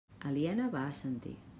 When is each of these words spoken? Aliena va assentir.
Aliena 0.29 0.71
va 0.77 0.83
assentir. 0.95 1.39